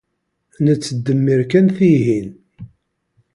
[0.63, 2.29] Nettdemmir kan tihin.